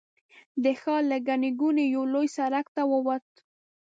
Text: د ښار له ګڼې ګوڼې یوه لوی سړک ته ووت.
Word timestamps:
د 0.63 0.65
ښار 0.81 1.03
له 1.11 1.17
ګڼې 1.27 1.49
ګوڼې 1.61 1.85
یوه 1.95 2.07
لوی 2.13 2.27
سړک 2.37 2.65
ته 2.75 2.81
ووت. 2.91 3.27